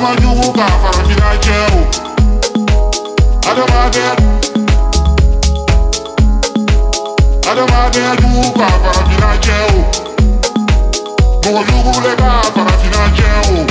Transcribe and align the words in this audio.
woman 0.00 0.22
you 0.22 0.28
hook 0.28 0.56
up 0.56 0.70
for 0.80 0.92
a 0.98 1.04
fina 1.08 1.30
jail. 1.44 1.76
I 3.44 3.54
don't 3.54 3.70
mind 3.70 3.96
it. 3.96 4.18
I 7.46 7.54
don't 7.54 7.70
mind 7.70 7.96
it. 7.96 8.20
You 8.20 8.28
hook 8.40 8.60
up 8.64 8.74
for 8.80 8.94
a 8.96 9.02
fina 9.08 9.30
jail. 9.44 9.76
Go 11.42 11.48
on, 11.56 11.64
you 11.66 11.78
hook 11.84 12.20
up 12.20 12.44
for 12.54 12.64
a 12.64 12.74
fina 12.80 13.04
jail. 13.16 13.69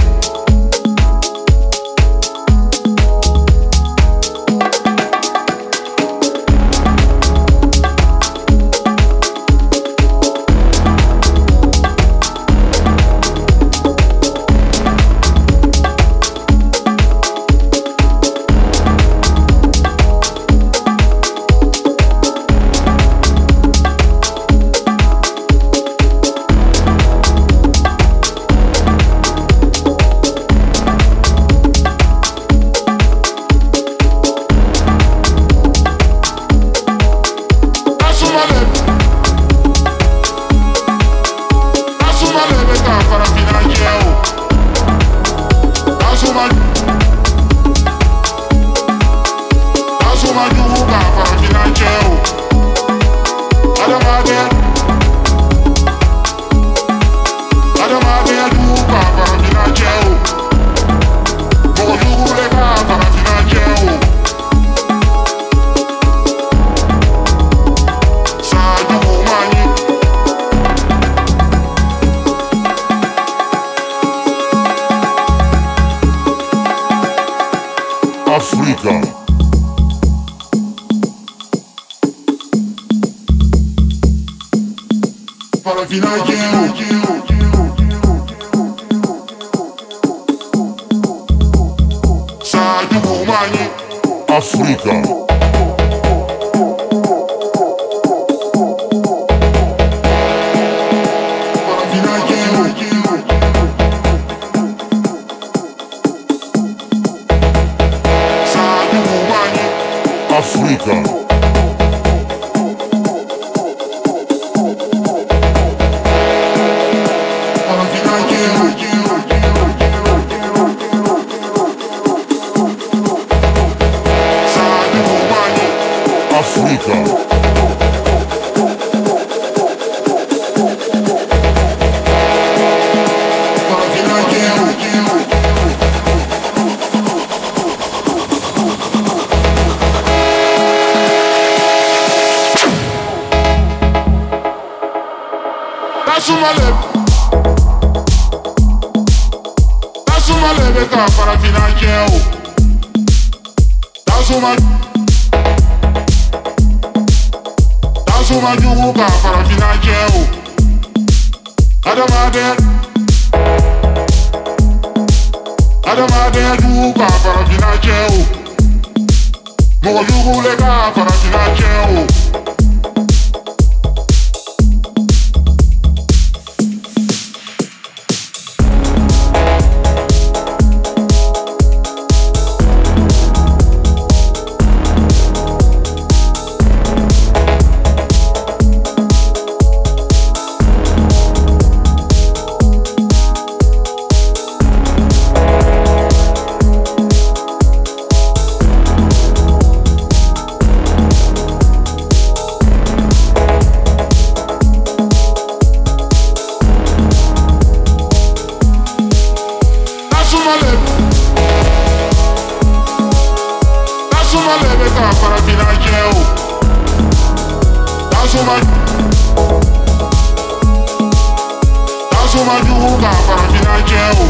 maduka 222.50 223.12
farafina 223.26 223.76
jẹun 223.90 224.30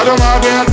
adamaden 0.00 0.66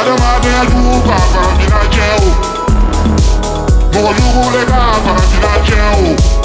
adamaden 0.00 0.66
duka 0.72 1.16
farafina 1.32 1.80
jẹun 1.94 2.24
mọ̀lúkú 3.94 4.42
lẹ́ka 4.54 4.80
farafina 5.04 5.52
jẹun. 5.68 6.43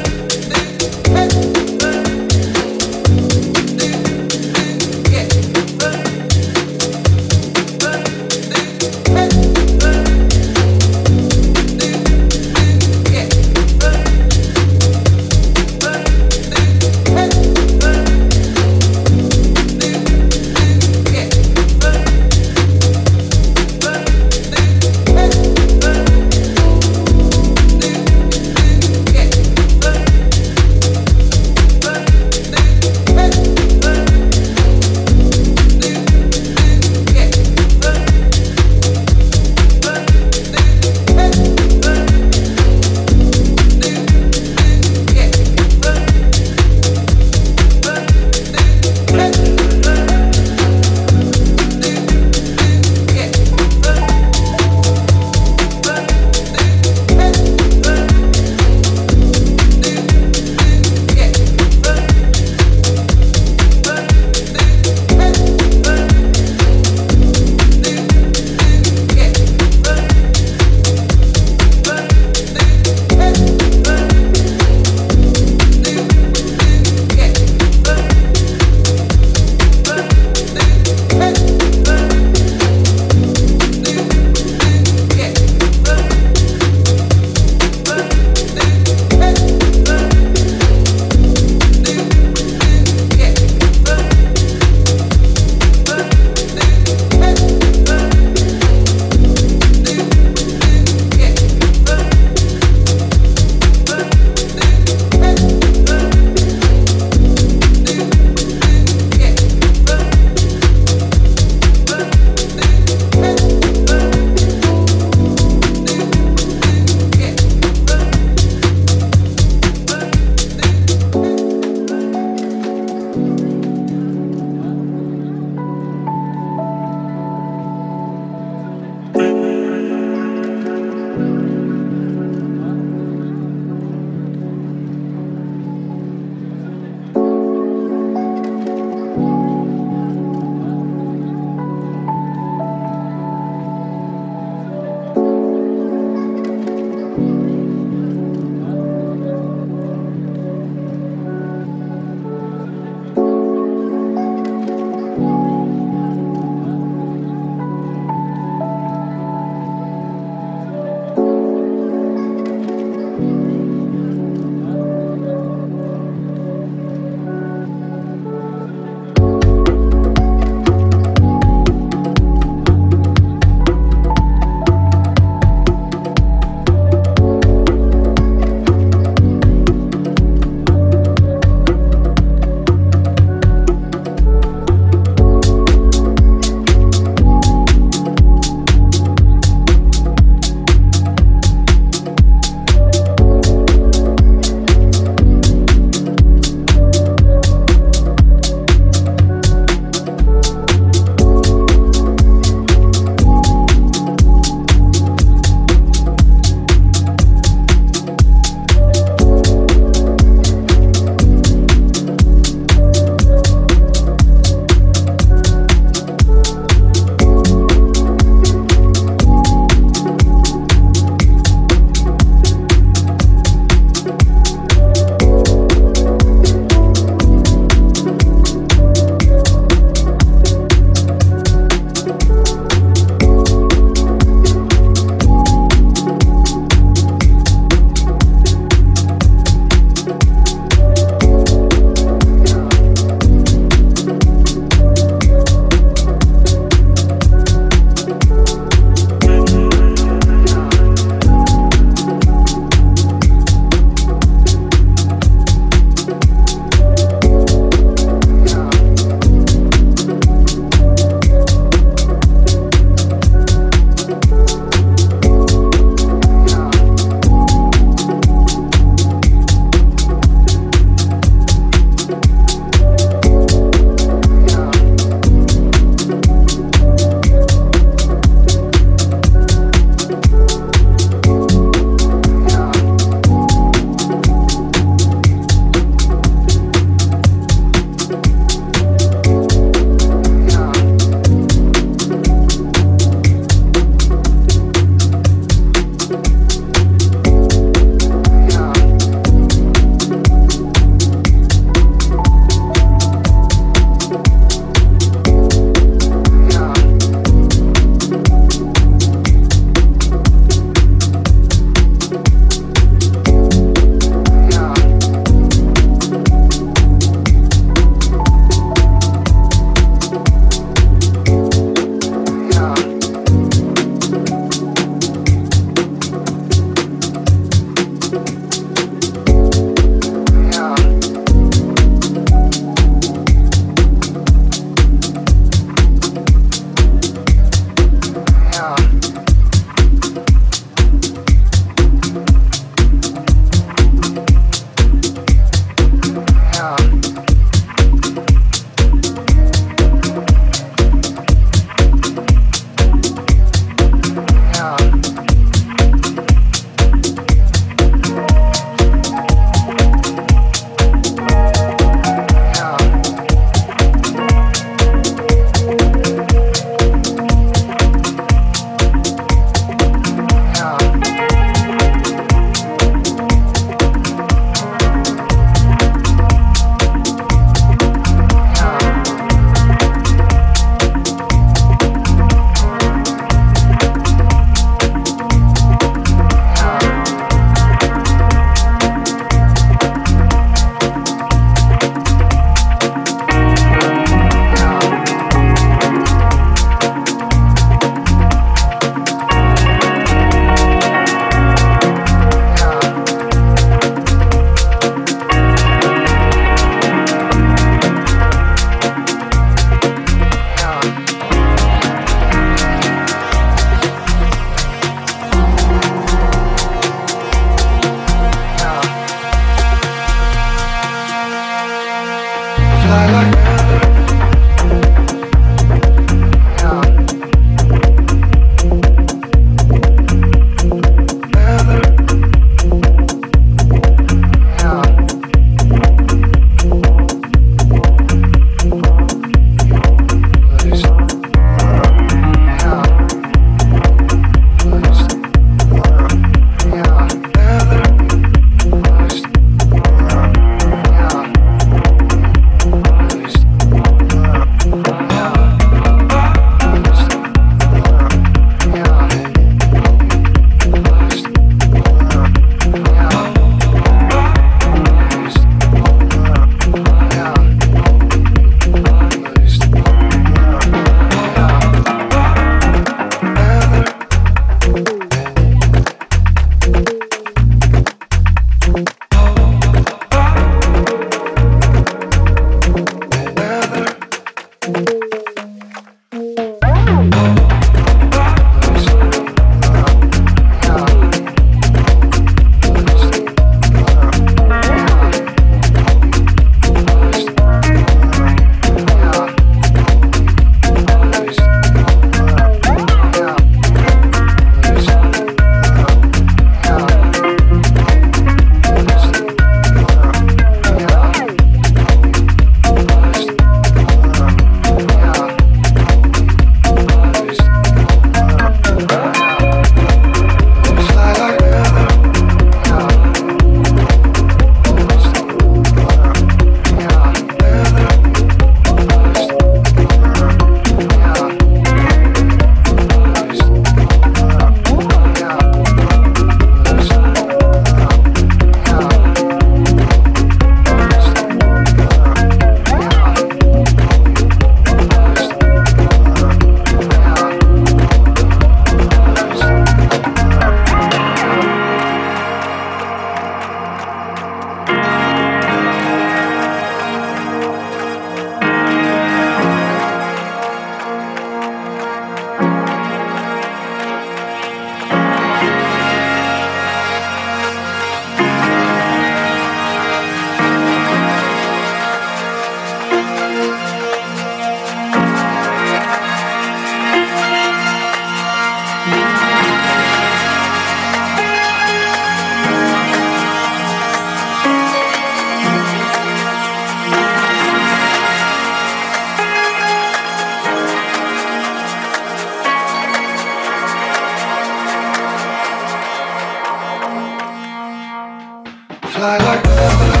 fly 599.01 599.17
like 599.17 600.00